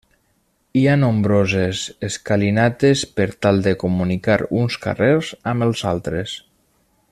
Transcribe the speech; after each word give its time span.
Hi 0.79 0.81
ha 0.87 0.93
nombroses 1.01 1.81
escalinates 2.07 3.03
per 3.19 3.29
tal 3.47 3.61
de 3.69 3.75
comunicar 3.85 4.41
uns 4.63 4.79
carrers 4.87 5.33
amb 5.53 5.67
els 5.69 5.85
altres. 5.95 6.39